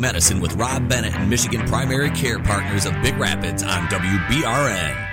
Medicine 0.00 0.40
with 0.40 0.54
Rob 0.54 0.88
Bennett 0.88 1.14
and 1.14 1.28
Michigan 1.28 1.66
Primary 1.66 2.10
Care 2.10 2.38
Partners 2.38 2.86
of 2.86 2.92
Big 3.02 3.16
Rapids 3.16 3.62
on 3.62 3.86
WBRN. 3.88 5.06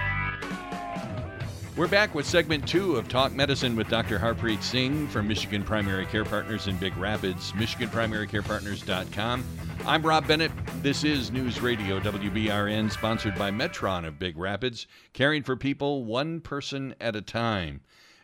We're 1.75 1.87
back 1.87 2.13
with 2.13 2.27
segment 2.27 2.67
two 2.67 2.97
of 2.97 3.07
Talk 3.07 3.31
Medicine 3.33 3.75
with 3.75 3.89
Dr. 3.89 4.19
Harpreet 4.19 4.61
Singh 4.61 5.07
from 5.07 5.27
Michigan 5.27 5.63
Primary 5.63 6.05
Care 6.05 6.23
Partners 6.23 6.67
in 6.67 6.77
Big 6.77 6.95
Rapids, 6.97 7.51
MichiganPrimaryCarePartners.com. 7.53 9.43
I'm 9.87 10.05
Rob 10.05 10.27
Bennett. 10.27 10.51
This 10.83 11.03
is 11.03 11.31
News 11.31 11.61
Radio 11.61 11.99
WBRN, 11.99 12.91
sponsored 12.91 13.35
by 13.35 13.49
Metron 13.49 14.05
of 14.05 14.19
Big 14.19 14.37
Rapids, 14.37 14.85
caring 15.13 15.41
for 15.41 15.55
people 15.55 16.05
one 16.05 16.41
person 16.41 16.93
at 17.01 17.15
a 17.15 17.21
time. 17.21 17.81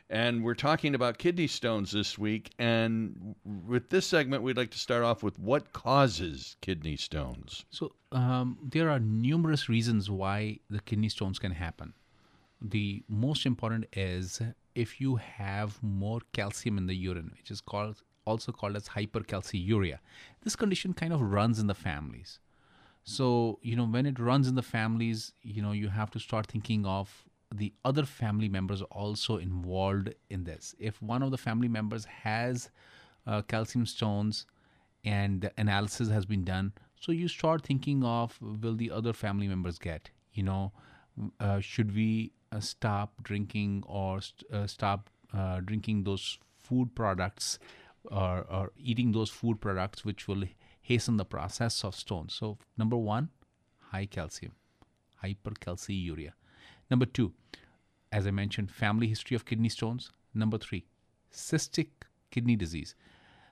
And 0.09 0.43
we're 0.43 0.55
talking 0.55 0.95
about 0.95 1.19
kidney 1.19 1.45
stones 1.45 1.91
this 1.91 2.17
week. 2.17 2.51
And 2.57 3.35
with 3.45 3.89
this 3.89 4.07
segment, 4.07 4.41
we'd 4.41 4.57
like 4.57 4.71
to 4.71 4.79
start 4.79 5.03
off 5.03 5.21
with 5.21 5.37
what 5.37 5.71
causes 5.71 6.55
kidney 6.61 6.95
stones. 6.95 7.65
So, 7.69 7.93
um, 8.11 8.57
there 8.63 8.89
are 8.89 8.99
numerous 8.99 9.69
reasons 9.69 10.09
why 10.09 10.59
the 10.69 10.79
kidney 10.79 11.09
stones 11.09 11.37
can 11.37 11.51
happen 11.51 11.93
the 12.61 13.03
most 13.07 13.45
important 13.45 13.85
is 13.93 14.41
if 14.75 14.99
you 14.99 15.15
have 15.15 15.81
more 15.81 16.19
calcium 16.33 16.77
in 16.77 16.87
the 16.87 16.95
urine, 16.95 17.31
which 17.37 17.51
is 17.51 17.61
called 17.61 18.03
also 18.25 18.51
called 18.51 18.75
as 18.75 18.89
hypercalciuria. 18.89 19.97
This 20.43 20.55
condition 20.55 20.93
kind 20.93 21.13
of 21.13 21.21
runs 21.21 21.57
in 21.57 21.65
the 21.67 21.73
families. 21.73 22.39
So, 23.03 23.57
you 23.63 23.75
know, 23.75 23.85
when 23.85 24.05
it 24.05 24.19
runs 24.19 24.47
in 24.47 24.53
the 24.53 24.61
families, 24.61 25.31
you 25.41 25.63
know, 25.63 25.71
you 25.71 25.87
have 25.87 26.11
to 26.11 26.19
start 26.19 26.45
thinking 26.45 26.85
of 26.85 27.25
the 27.53 27.73
other 27.83 28.05
family 28.05 28.49
members 28.49 28.81
also 28.83 29.37
involved 29.37 30.13
in 30.29 30.43
this. 30.43 30.75
If 30.79 31.01
one 31.01 31.23
of 31.23 31.31
the 31.31 31.37
family 31.37 31.67
members 31.67 32.05
has 32.05 32.69
uh, 33.25 33.41
calcium 33.43 33.85
stones 33.85 34.45
and 35.03 35.41
the 35.41 35.51
analysis 35.57 36.09
has 36.09 36.25
been 36.25 36.43
done, 36.43 36.73
so 36.99 37.11
you 37.11 37.27
start 37.27 37.63
thinking 37.63 38.03
of 38.03 38.37
will 38.41 38.75
the 38.75 38.91
other 38.91 39.13
family 39.13 39.47
members 39.47 39.79
get, 39.79 40.09
you 40.33 40.43
know, 40.43 40.71
uh, 41.39 41.59
should 41.59 41.95
we 41.95 42.31
uh, 42.51 42.59
stop 42.59 43.23
drinking 43.23 43.83
or 43.87 44.21
st- 44.21 44.51
uh, 44.51 44.67
stop 44.67 45.09
uh, 45.33 45.59
drinking 45.59 46.03
those 46.03 46.39
food 46.57 46.95
products 46.95 47.59
or, 48.05 48.45
or 48.49 48.71
eating 48.77 49.11
those 49.11 49.29
food 49.29 49.59
products 49.59 50.05
which 50.05 50.27
will 50.27 50.43
hasten 50.81 51.17
the 51.17 51.25
process 51.25 51.83
of 51.83 51.95
stones. 51.95 52.33
So, 52.33 52.57
number 52.77 52.97
one, 52.97 53.29
high 53.91 54.05
calcium, 54.05 54.53
hypercalciuria. 55.23 56.31
Number 56.89 57.05
two, 57.05 57.33
as 58.11 58.25
I 58.25 58.31
mentioned, 58.31 58.71
family 58.71 59.07
history 59.07 59.35
of 59.35 59.45
kidney 59.45 59.69
stones. 59.69 60.11
Number 60.33 60.57
three, 60.57 60.85
cystic 61.31 61.87
kidney 62.31 62.55
disease. 62.55 62.95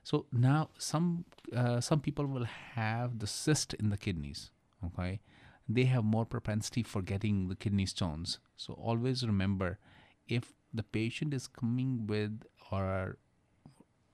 So 0.04 0.26
now 0.32 0.70
some 0.78 1.24
uh, 1.54 1.80
some 1.80 2.00
people 2.00 2.26
will 2.26 2.46
have 2.74 3.18
the 3.18 3.26
cyst 3.26 3.74
in 3.74 3.90
the 3.90 3.96
kidneys. 3.96 4.50
Okay, 4.84 5.20
they 5.68 5.84
have 5.84 6.04
more 6.04 6.24
propensity 6.24 6.82
for 6.82 7.02
getting 7.02 7.48
the 7.48 7.56
kidney 7.56 7.86
stones. 7.86 8.38
So 8.56 8.74
always 8.74 9.26
remember 9.26 9.78
if 10.26 10.54
the 10.72 10.82
patient 10.82 11.34
is 11.34 11.46
coming 11.46 12.06
with 12.06 12.42
or 12.70 13.18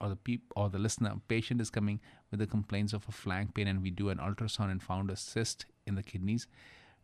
or 0.01 0.09
the 0.09 0.15
peop, 0.15 0.41
or 0.55 0.69
the 0.69 0.77
listener 0.77 1.13
patient 1.27 1.61
is 1.61 1.69
coming 1.69 2.01
with 2.29 2.39
the 2.39 2.47
complaints 2.47 2.93
of 2.93 3.07
a 3.07 3.11
flank 3.11 3.53
pain 3.53 3.67
and 3.67 3.81
we 3.81 3.89
do 3.89 4.09
an 4.09 4.17
ultrasound 4.17 4.71
and 4.71 4.83
found 4.83 5.09
a 5.09 5.15
cyst 5.15 5.65
in 5.85 5.95
the 5.95 6.03
kidneys, 6.03 6.47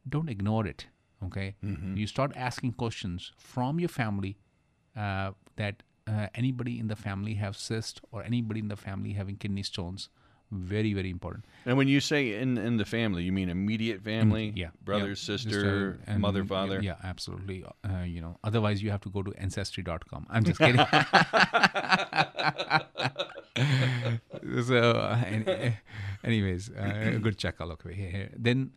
don't 0.07 0.29
ignore 0.29 0.67
it. 0.67 0.87
Okay, 1.25 1.55
mm-hmm. 1.63 1.95
you 1.95 2.07
start 2.07 2.31
asking 2.35 2.73
questions 2.73 3.31
from 3.37 3.79
your 3.79 3.89
family 3.89 4.37
uh, 4.97 5.31
that 5.55 5.83
uh, 6.07 6.27
anybody 6.35 6.79
in 6.79 6.87
the 6.87 6.95
family 6.95 7.35
have 7.35 7.55
cyst 7.55 8.01
or 8.11 8.23
anybody 8.23 8.59
in 8.59 8.67
the 8.67 8.75
family 8.75 9.13
having 9.13 9.35
kidney 9.35 9.63
stones. 9.63 10.09
Very 10.51 10.93
very 10.93 11.09
important. 11.09 11.45
And 11.65 11.77
when 11.77 11.87
you 11.87 12.01
say 12.01 12.33
in 12.33 12.57
in 12.57 12.75
the 12.75 12.83
family 12.83 13.23
you 13.23 13.31
mean 13.31 13.49
immediate 13.49 14.01
family? 14.01 14.51
Mm, 14.51 14.57
yeah. 14.57 14.69
Brother 14.83 15.09
yeah. 15.09 15.13
sister 15.13 15.99
and, 16.05 16.21
mother 16.21 16.43
father? 16.43 16.81
yeah 16.81 16.95
absolutely. 17.03 17.63
Uh, 17.85 18.03
you 18.03 18.19
know 18.19 18.37
otherwise 18.43 18.83
you 18.83 18.91
have 18.91 18.99
to 19.01 19.09
go 19.09 19.23
to 19.23 19.33
ancestry.com 19.37 20.27
i'm 20.29 20.43
just 20.43 20.59
kidding. 20.59 20.85
So 24.65 24.77
uh, 24.77 25.23
anyways 26.23 26.71
uh, 26.71 27.19
good 27.21 27.37
check 27.37 27.59
look 27.59 27.89
here 27.89 28.31
then 28.35 28.71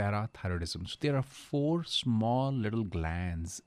hyperparathyroidism 0.00 0.88
so 0.88 0.96
there 1.00 1.16
are 1.16 1.22
four 1.22 1.84
small 1.84 2.52
little 2.52 2.84
glands 2.84 3.62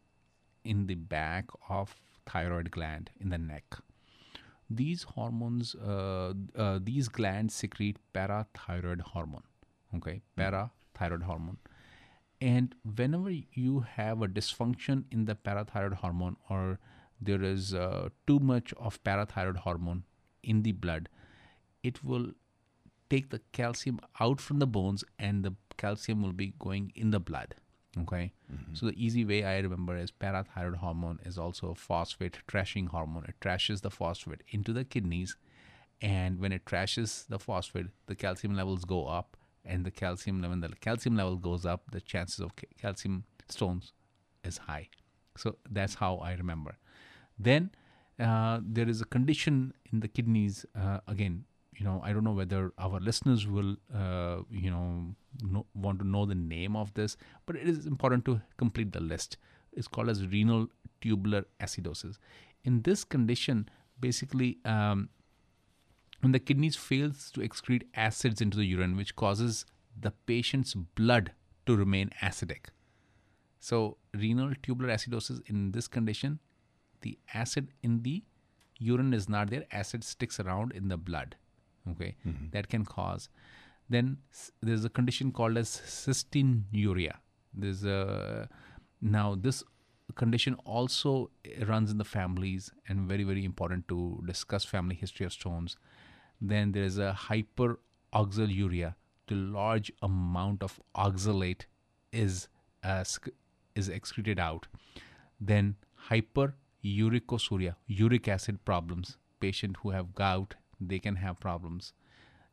in 0.64 0.88
the 0.88 0.96
back 0.96 1.46
of 1.70 1.96
thyroid 2.26 2.72
gland 2.72 3.10
in 3.20 3.30
the 3.30 3.38
neck 3.38 3.76
these 4.70 5.04
hormones, 5.04 5.76
uh, 5.76 6.34
uh, 6.56 6.80
these 6.82 7.08
glands 7.08 7.54
secrete 7.54 7.98
parathyroid 8.14 9.02
hormone. 9.02 9.44
Okay, 9.96 10.22
parathyroid 10.38 11.24
hormone. 11.24 11.58
And 12.42 12.76
whenever 12.96 13.32
you 13.32 13.82
have 13.82 14.22
a 14.22 14.28
dysfunction 14.28 15.06
in 15.12 15.26
the 15.26 15.36
parathyroid 15.36 15.96
hormone 15.96 16.38
or 16.50 16.80
there 17.22 17.42
is 17.42 17.74
uh, 17.74 18.10
too 18.28 18.40
much 18.40 18.74
of 18.74 19.02
parathyroid 19.04 19.58
hormone 19.58 20.04
in 20.44 20.64
the 20.64 20.74
blood, 20.74 21.08
it 21.84 22.04
will 22.04 22.32
take 23.10 23.30
the 23.30 23.42
calcium 23.52 24.00
out 24.20 24.42
from 24.42 24.60
the 24.60 24.68
bones 24.68 25.04
and 25.20 25.44
the 25.44 25.54
calcium 25.78 26.22
will 26.22 26.34
be 26.34 26.54
going 26.60 26.92
in 26.96 27.12
the 27.12 27.20
blood. 27.20 27.56
Okay. 28.02 28.34
Mm-hmm. 28.52 28.74
So 28.74 28.88
the 28.88 29.06
easy 29.06 29.24
way 29.24 29.44
I 29.44 29.60
remember 29.60 29.96
is 29.96 30.12
parathyroid 30.12 30.78
hormone 30.78 31.20
is 31.24 31.38
also 31.38 31.70
a 31.70 31.76
phosphate 31.76 32.40
trashing 32.48 32.88
hormone. 32.88 33.26
It 33.28 33.36
trashes 33.40 33.82
the 33.82 33.92
phosphate 33.92 34.42
into 34.50 34.74
the 34.74 34.84
kidneys, 34.84 35.38
and 36.02 36.40
when 36.40 36.52
it 36.52 36.66
trashes 36.66 37.28
the 37.28 37.38
phosphate, 37.38 37.88
the 38.08 38.16
calcium 38.16 38.56
levels 38.56 38.84
go 38.84 39.06
up, 39.06 39.38
and 39.64 39.86
the 39.86 39.92
calcium 39.92 40.42
level, 40.42 40.52
when 40.52 40.62
the 40.62 40.76
calcium 40.78 41.16
level 41.16 41.38
goes 41.38 41.66
up, 41.66 41.84
the 41.92 42.02
chances 42.02 42.40
of 42.40 42.52
calcium 42.82 43.26
stones 43.48 43.94
is 44.44 44.58
high. 44.58 44.90
So 45.38 45.58
that's 45.70 45.96
how 45.96 46.18
I 46.18 46.34
remember. 46.34 46.78
Then 47.38 47.72
uh, 48.20 48.60
there 48.64 48.90
is 48.90 49.02
a 49.02 49.06
condition 49.06 49.74
in 49.92 50.00
the 50.00 50.08
kidneys. 50.08 50.66
Uh, 50.76 51.00
again, 51.08 51.46
you 51.78 51.86
know, 51.86 52.02
I 52.04 52.14
don't 52.14 52.24
know 52.24 52.34
whether 52.34 52.72
our 52.78 53.00
listeners 53.00 53.48
will, 53.48 53.76
uh, 53.94 54.40
you 54.50 54.70
know, 54.70 55.16
know, 55.42 55.66
want 55.74 56.00
to 56.00 56.08
know 56.08 56.26
the 56.26 56.36
name 56.36 56.76
of 56.76 56.94
this, 56.94 57.18
but 57.46 57.56
it 57.56 57.68
is 57.68 57.86
important 57.86 58.26
to 58.26 58.42
complete 58.58 58.92
the 58.92 59.00
list. 59.00 59.38
It's 59.72 59.88
called 59.88 60.10
as 60.10 60.26
renal 60.28 60.68
tubular 61.02 61.46
acidosis. 61.60 62.18
In 62.64 62.82
this 62.84 63.04
condition, 63.04 63.70
basically, 64.00 64.60
um, 64.66 65.10
when 66.22 66.32
the 66.32 66.40
kidneys 66.40 66.76
fails 66.76 67.32
to 67.32 67.42
excrete 67.42 67.84
acids 67.96 68.40
into 68.42 68.58
the 68.58 68.66
urine, 68.66 68.96
which 68.96 69.16
causes 69.16 69.66
the 70.00 70.12
patient's 70.12 70.74
blood 70.74 71.32
to 71.66 71.76
remain 71.76 72.10
acidic. 72.22 72.68
So, 73.60 73.98
renal 74.14 74.54
tubular 74.62 74.94
acidosis 74.94 75.42
in 75.50 75.72
this 75.72 75.88
condition, 75.88 76.40
the 77.02 77.18
acid 77.34 77.70
in 77.82 78.04
the 78.04 78.24
urine 78.78 79.14
is 79.14 79.28
not 79.28 79.50
there, 79.50 79.66
acid 79.72 80.04
sticks 80.04 80.40
around 80.40 80.72
in 80.74 80.88
the 80.88 80.98
blood 80.98 81.36
okay. 81.92 82.16
Mm-hmm. 82.26 82.46
that 82.52 82.70
can 82.70 82.86
cause. 82.86 83.30
Then 83.90 84.18
there's 84.62 84.86
a 84.86 84.90
condition 84.90 85.32
called 85.32 85.58
as 85.58 85.70
cystinuria. 85.70 87.16
There's 87.54 87.84
a 87.84 88.50
now 89.02 89.36
this 89.36 89.64
condition 90.16 90.56
also 90.66 91.32
runs 91.68 91.92
in 91.92 91.98
the 91.98 92.06
families 92.06 92.72
and 92.88 93.08
very 93.08 93.24
very 93.24 93.44
important 93.46 93.88
to 93.88 94.24
discuss 94.26 94.66
family 94.66 94.96
history 94.96 95.26
of 95.26 95.34
stones. 95.34 95.78
Then 96.42 96.72
there 96.72 96.84
is 96.84 96.98
a 96.98 97.18
hyperoxaluria. 97.28 98.96
The 99.28 99.36
large 99.36 99.92
amount 100.02 100.64
of 100.64 100.80
oxalate 100.96 101.64
is 102.12 102.48
uh, 102.84 103.04
is 103.76 103.90
excreted 103.90 104.40
out. 104.40 104.68
Then 105.40 105.76
hyperuricosuria 106.10 107.76
uric 107.88 108.28
acid 108.28 108.64
problems. 108.66 109.18
Patient 109.40 109.78
who 109.82 109.90
have 109.90 110.16
gout 110.16 110.56
they 110.88 111.00
can 111.00 111.16
have 111.18 111.40
problems. 111.40 111.94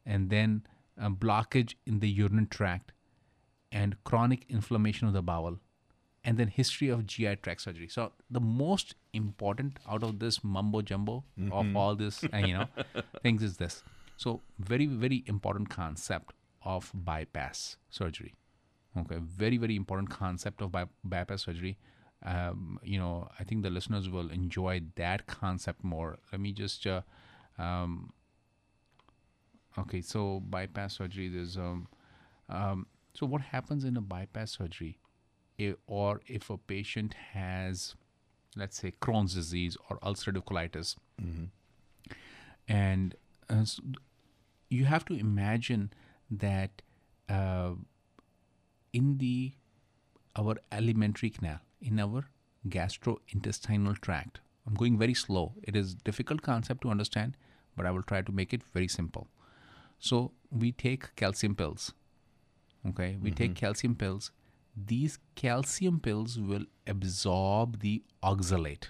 And 0.06 0.30
then 0.30 0.66
a 0.96 1.10
blockage 1.10 1.74
in 1.86 2.00
the 2.00 2.08
urinary 2.08 2.46
tract 2.46 2.92
and 3.72 4.02
chronic 4.04 4.44
inflammation 4.48 5.06
of 5.06 5.14
the 5.14 5.22
bowel 5.22 5.58
and 6.24 6.36
then 6.38 6.48
history 6.48 6.88
of 6.88 7.06
GI 7.06 7.36
tract 7.36 7.62
surgery. 7.62 7.88
So 7.88 8.12
the 8.30 8.40
most 8.40 8.94
important 9.12 9.78
out 9.88 10.02
of 10.02 10.18
this 10.18 10.44
mumbo 10.44 10.82
jumbo 10.82 11.24
mm-hmm. 11.38 11.52
of 11.52 11.76
all 11.76 11.94
this, 11.94 12.22
you 12.22 12.54
know, 12.54 12.66
things 13.22 13.42
is 13.42 13.56
this. 13.56 13.82
So 14.16 14.42
very 14.58 14.86
very 14.86 15.24
important 15.26 15.70
concept 15.70 16.34
of 16.62 16.90
bypass 16.92 17.76
surgery. 17.88 18.34
Okay, 18.98 19.16
very 19.18 19.56
very 19.56 19.76
important 19.76 20.10
concept 20.10 20.60
of 20.60 20.72
by- 20.72 20.88
bypass 21.04 21.44
surgery. 21.44 21.78
Um, 22.22 22.78
you 22.82 22.98
know, 22.98 23.28
I 23.38 23.44
think 23.44 23.62
the 23.62 23.70
listeners 23.70 24.10
will 24.10 24.30
enjoy 24.30 24.82
that 24.96 25.26
concept 25.26 25.82
more. 25.82 26.18
Let 26.30 26.40
me 26.40 26.52
just 26.52 26.86
uh, 26.86 27.00
um, 27.58 28.12
Okay, 29.78 30.00
so 30.00 30.40
bypass 30.40 30.96
surgery. 30.96 31.28
There's 31.28 31.56
um, 31.56 31.88
um, 32.48 32.86
so 33.14 33.26
what 33.26 33.40
happens 33.40 33.84
in 33.84 33.96
a 33.96 34.00
bypass 34.00 34.52
surgery, 34.52 34.98
if, 35.58 35.76
or 35.86 36.20
if 36.26 36.50
a 36.50 36.58
patient 36.58 37.14
has, 37.32 37.94
let's 38.56 38.78
say, 38.78 38.92
Crohn's 39.00 39.34
disease 39.34 39.76
or 39.88 39.98
ulcerative 39.98 40.44
colitis, 40.44 40.96
mm-hmm. 41.22 41.44
and 42.68 43.14
uh, 43.48 43.64
you 44.68 44.84
have 44.84 45.04
to 45.06 45.14
imagine 45.14 45.92
that 46.30 46.82
uh, 47.28 47.72
in 48.92 49.18
the 49.18 49.52
our 50.36 50.56
alimentary 50.72 51.30
canal, 51.30 51.58
in 51.80 51.98
our 51.98 52.24
gastrointestinal 52.68 53.98
tract. 54.00 54.40
I'm 54.66 54.74
going 54.74 54.98
very 54.98 55.14
slow. 55.14 55.54
It 55.62 55.74
is 55.74 55.94
difficult 55.94 56.42
concept 56.42 56.82
to 56.82 56.90
understand, 56.90 57.36
but 57.76 57.86
I 57.86 57.90
will 57.90 58.02
try 58.02 58.22
to 58.22 58.32
make 58.32 58.52
it 58.52 58.62
very 58.62 58.88
simple. 58.88 59.28
So 60.00 60.32
we 60.50 60.72
take 60.72 61.14
calcium 61.14 61.54
pills. 61.54 61.92
Okay, 62.88 63.18
we 63.20 63.30
mm-hmm. 63.30 63.36
take 63.36 63.54
calcium 63.54 63.94
pills. 63.94 64.32
These 64.74 65.18
calcium 65.34 66.00
pills 66.00 66.38
will 66.38 66.64
absorb 66.86 67.80
the 67.80 68.02
oxalate. 68.22 68.88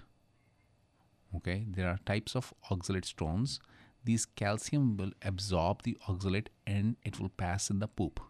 Okay, 1.37 1.67
there 1.69 1.89
are 1.89 1.99
types 2.07 2.37
of 2.37 2.55
oxalate 2.71 3.05
stones. 3.05 3.61
These 4.05 4.25
calcium 4.25 4.97
will 4.97 5.11
absorb 5.23 5.83
the 5.83 5.99
oxalate 6.09 6.47
and 6.67 6.97
it 7.05 7.19
will 7.21 7.29
pass 7.29 7.71
in 7.71 7.81
the 7.81 7.89
poop. 7.89 8.21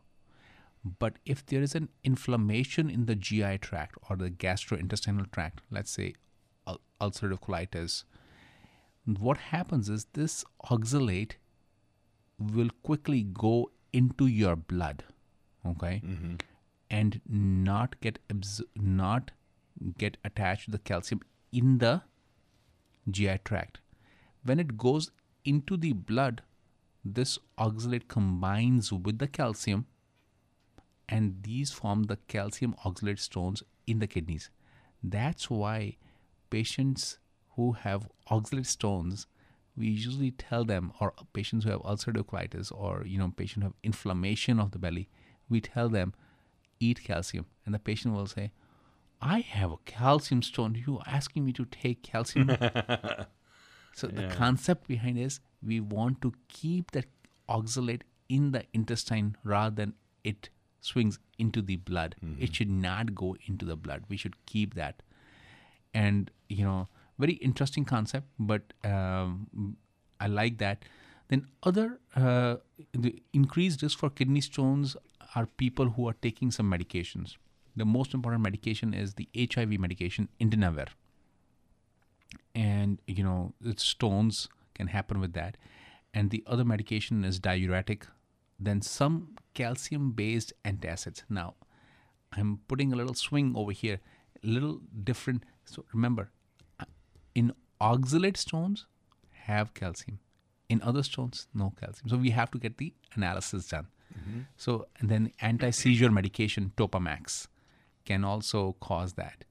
But 0.83 1.19
if 1.27 1.45
there 1.45 1.63
is 1.63 1.75
an 1.75 1.91
inflammation 2.03 2.89
in 2.89 3.05
the 3.05 3.15
GI 3.15 3.59
tract 3.59 3.97
or 4.09 4.17
the 4.17 4.31
gastrointestinal 4.31 5.31
tract, 5.31 5.61
let's 5.71 5.91
say 5.91 6.15
ul- 6.67 6.81
ulcerative 7.01 7.41
colitis, 7.41 8.05
what 9.05 9.37
happens 9.37 9.91
is 9.91 10.07
this 10.15 10.45
oxalate 10.65 11.33
will 12.41 12.71
quickly 12.83 13.23
go 13.23 13.71
into 13.93 14.27
your 14.27 14.57
blood, 14.57 15.05
okay, 15.67 16.03
mm-hmm. 16.05 16.35
and 16.91 17.21
not 17.29 18.01
get 18.01 18.19
abs- 18.31 18.63
not 18.77 19.31
get 19.99 20.17
attached 20.25 20.67
to 20.67 20.71
the 20.71 20.79
calcium 20.79 21.21
in 21.53 21.79
the 21.79 22.03
GI 23.11 23.39
tract. 23.45 23.81
When 24.45 24.59
it 24.59 24.77
goes 24.79 25.11
into 25.45 25.77
the 25.77 25.93
blood, 25.93 26.43
this 27.05 27.39
oxalate 27.59 28.09
combines 28.09 28.93
with 28.93 29.19
the 29.19 29.27
calcium 29.27 29.87
and 31.09 31.43
these 31.43 31.73
form 31.73 32.05
the 32.05 32.17
calcium 32.29 32.75
oxalate 32.85 33.19
stones 33.19 33.63
in 33.87 33.99
the 33.99 34.07
kidneys. 34.07 34.51
That's 35.03 35.51
why 35.51 35.97
patients 36.51 37.19
who 37.57 37.73
have 37.73 38.09
oxalate 38.31 38.67
stones, 38.67 39.27
we 39.77 39.87
usually 39.87 40.31
tell 40.31 40.65
them, 40.65 40.93
or 41.01 41.13
patients 41.33 41.65
who 41.65 41.71
have 41.71 41.81
ulcerative 41.81 42.27
colitis, 42.27 42.73
or 42.73 43.05
you 43.07 43.19
know, 43.19 43.33
patient 43.37 43.63
who 43.63 43.69
have 43.69 43.77
inflammation 43.83 44.61
of 44.61 44.73
the 44.73 44.79
belly, 44.79 45.09
we 45.49 45.61
tell 45.61 45.89
them 45.89 46.15
eat 46.79 47.03
calcium, 47.05 47.47
and 47.65 47.75
the 47.75 47.79
patient 47.79 48.15
will 48.15 48.27
say, 48.27 48.53
"I 49.21 49.41
have 49.41 49.73
a 49.73 49.77
calcium 49.85 50.43
stone. 50.43 50.83
You 50.87 50.99
are 50.99 51.05
asking 51.07 51.45
me 51.45 51.53
to 51.55 51.65
take 51.65 52.03
calcium?" 52.03 52.49
so 53.95 54.07
the 54.07 54.29
concept 54.29 54.89
behind 54.89 55.19
is 55.19 55.41
we 55.63 55.81
want 55.81 56.21
to 56.23 56.33
keep 56.49 56.91
that 56.93 57.07
oxalate 57.49 58.03
in 58.29 58.53
the 58.53 58.65
intestine 58.73 59.37
rather 59.45 59.75
than 59.75 59.95
it 60.25 60.49
swings 60.81 61.19
into 61.39 61.61
the 61.61 61.77
blood. 61.77 62.15
It 62.21 62.25
mm-hmm. 62.25 62.53
should 62.53 62.71
not 62.71 63.15
go 63.15 63.37
into 63.47 63.65
the 63.65 63.77
blood. 63.77 64.05
We 64.09 64.17
should 64.17 64.47
keep 64.47 64.75
that. 64.75 65.03
And 65.93 66.31
you 66.49 66.65
know, 66.65 66.89
very 67.21 67.35
interesting 67.35 67.85
concept, 67.85 68.27
but 68.39 68.73
um, 68.85 69.77
I 70.19 70.27
like 70.27 70.59
that. 70.59 70.85
Then 71.29 71.47
other 71.63 72.01
uh, 72.17 72.57
the 72.93 73.23
increased 73.33 73.83
risk 73.83 73.99
for 73.99 74.11
kidney 74.11 74.41
stones 74.41 74.97
are 75.37 75.47
people 75.47 75.91
who 75.91 76.09
are 76.09 76.17
taking 76.23 76.51
some 76.51 76.71
medications. 76.71 77.37
The 77.77 77.85
most 77.85 78.15
important 78.15 78.43
medication 78.43 78.95
is 78.95 79.15
the 79.15 79.29
HIV 79.37 79.79
medication, 79.79 80.29
Indinavir 80.41 80.89
and 82.55 83.01
you 83.07 83.23
know 83.23 83.53
stones 83.77 84.49
can 84.75 84.89
happen 84.89 85.21
with 85.21 85.33
that 85.35 85.57
and 86.13 86.31
the 86.31 86.43
other 86.47 86.65
medication 86.65 87.25
is 87.25 87.39
diuretic 87.39 88.07
then 88.59 88.83
some 88.83 89.37
calcium 89.55 90.13
based 90.13 90.53
antacids 90.65 91.23
now 91.29 91.55
i'm 92.33 92.61
putting 92.69 92.93
a 92.93 92.97
little 92.97 93.15
swing 93.15 93.53
over 93.57 93.73
here 93.73 94.01
a 94.43 94.47
little 94.47 94.81
different 95.05 95.45
so 95.65 95.85
remember 95.93 96.31
in 97.35 97.53
oxalate 97.81 98.37
stones 98.37 98.87
have 99.33 99.73
calcium 99.75 100.19
in 100.69 100.81
other 100.83 101.03
stones 101.03 101.49
no 101.55 101.73
calcium 101.81 102.09
so 102.09 102.17
we 102.17 102.31
have 102.31 102.51
to 102.51 102.59
get 102.59 102.79
the 102.79 102.93
analysis 103.15 103.67
done 103.69 103.87
so 104.57 104.87
and 104.99 105.09
then 105.09 105.33
anti-seizure 105.41 106.11
medication 106.11 106.73
topamax 106.77 107.47
can 108.05 108.25
also 108.25 108.77
cause 108.81 109.15
that 109.15 109.45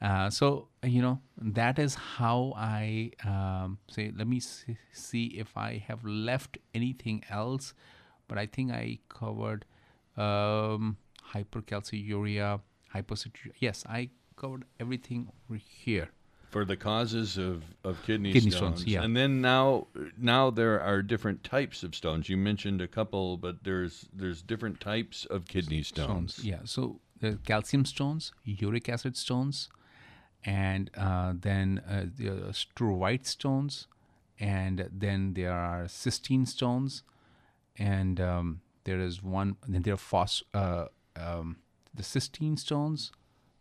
uh, 0.00 0.30
so 0.30 0.68
you 0.82 1.02
know 1.02 1.20
that 1.40 1.78
is 1.78 1.94
how 1.94 2.52
I 2.56 3.10
um, 3.24 3.78
say. 3.88 4.12
Let 4.16 4.28
me 4.28 4.40
see, 4.40 5.26
if 5.26 5.56
I 5.56 5.82
have 5.88 6.04
left 6.04 6.58
anything 6.72 7.24
else, 7.28 7.74
but 8.28 8.38
I 8.38 8.46
think 8.46 8.70
I 8.70 8.98
covered 9.08 9.64
um, 10.16 10.98
hypercalciuria, 11.32 12.60
hypocituria. 12.94 13.52
Yes, 13.58 13.84
I 13.88 14.10
covered 14.36 14.64
everything 14.78 15.32
over 15.50 15.58
here. 15.58 16.10
For 16.50 16.64
the 16.64 16.76
causes 16.76 17.36
of, 17.36 17.62
of 17.84 18.02
kidney, 18.04 18.32
Kidney 18.32 18.50
stones. 18.50 18.80
stones, 18.80 18.86
yeah. 18.86 19.02
And 19.02 19.16
then 19.16 19.40
now 19.40 19.86
now 20.16 20.50
there 20.50 20.80
are 20.80 21.02
different 21.02 21.44
types 21.44 21.82
of 21.82 21.94
stones. 21.94 22.28
You 22.28 22.36
mentioned 22.36 22.80
a 22.80 22.88
couple, 22.88 23.36
but 23.36 23.64
there's 23.64 24.08
there's 24.12 24.42
different 24.42 24.80
types 24.80 25.26
of 25.26 25.46
kidney 25.46 25.82
stones. 25.82 26.34
stones. 26.34 26.46
Yeah. 26.46 26.60
So 26.64 27.00
the 27.20 27.38
calcium 27.44 27.84
stones, 27.84 28.32
uric 28.44 28.88
acid 28.88 29.16
stones, 29.16 29.68
and 30.44 30.90
uh, 30.96 31.34
then 31.38 31.82
uh, 31.88 32.06
the 32.16 32.30
uh, 32.30 32.52
struvite 32.52 33.26
stones, 33.26 33.86
and 34.40 34.88
then 34.90 35.34
there 35.34 35.52
are 35.52 35.84
cystine 35.84 36.46
stones, 36.48 37.02
and 37.76 38.20
um, 38.20 38.60
there 38.84 39.00
is 39.00 39.22
one. 39.22 39.56
Then 39.66 39.82
there 39.82 39.94
are 39.94 39.98
phos- 39.98 40.44
uh, 40.54 40.86
um, 41.14 41.58
the 41.92 42.02
cystine 42.02 42.58
stones, 42.58 43.12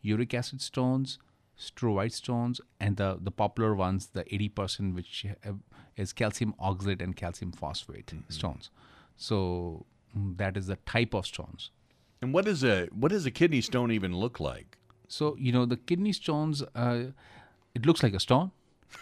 uric 0.01 0.33
acid 0.33 0.61
stones, 0.61 1.17
struvite 1.59 2.13
stones, 2.13 2.61
and 2.79 2.97
the 2.97 3.17
the 3.21 3.31
popular 3.31 3.75
ones, 3.75 4.07
the 4.07 4.23
eighty 4.33 4.49
percent, 4.49 4.95
which 4.95 5.25
uh, 5.45 5.53
is 5.95 6.13
calcium 6.13 6.53
oxalate 6.61 7.01
and 7.01 7.15
calcium 7.15 7.51
phosphate 7.51 8.13
stones. 8.29 8.69
So 9.15 9.85
mm, 10.17 10.37
that 10.37 10.55
is 10.57 10.67
the 10.67 10.77
type 10.77 11.13
of 11.13 11.25
stones. 11.25 11.71
And 12.21 12.33
what 12.33 12.47
is 12.47 12.63
a 12.63 12.87
what 12.91 13.11
does 13.11 13.25
a 13.25 13.31
kidney 13.31 13.61
stone 13.61 13.91
even 13.91 14.15
look 14.15 14.39
like? 14.39 14.77
So 15.07 15.35
you 15.39 15.51
know 15.51 15.65
the 15.65 15.77
kidney 15.77 16.13
stones. 16.13 16.63
Uh, 16.75 17.11
it 17.73 17.85
looks 17.85 18.01
like 18.03 18.13
a 18.13 18.19
stone. 18.19 18.51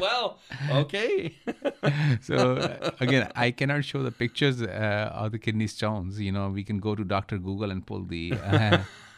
well, 0.00 0.38
okay. 0.70 1.34
So 2.20 2.56
uh, 2.56 2.90
again, 3.00 3.32
I 3.34 3.50
cannot 3.50 3.84
show 3.84 4.04
the 4.04 4.12
pictures 4.12 4.62
uh, 4.62 5.10
of 5.12 5.32
the 5.32 5.38
kidney 5.38 5.66
stones. 5.66 6.20
You 6.20 6.30
know, 6.30 6.48
we 6.48 6.62
can 6.62 6.78
go 6.78 6.94
to 6.94 7.02
Doctor 7.02 7.38
Google 7.38 7.72
and 7.72 7.84
pull 7.84 8.04
the 8.04 8.32